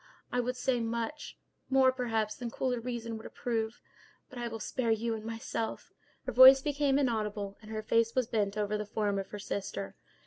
[0.31, 3.79] I could say much—more, perhaps, than cooler reason would approve;
[4.31, 5.91] but I will spare you and myself—"
[6.25, 9.95] Her voice became inaudible, and her face was bent over the form of her sister.